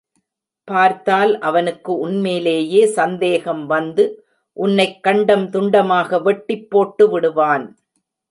பார்த்தால் 0.67 1.39
அவனுக்கு 1.39 1.91
உன்மேலேயே 2.07 2.85
சந்தேகம் 2.91 3.61
வந்து 3.65 4.05
உன்னைக் 4.57 4.97
கண்டம் 5.03 5.45
துண்டமாக 5.49 6.21
வெட்டிப் 6.21 6.69
போட்டு 6.69 7.09
விடுவான். 7.09 7.67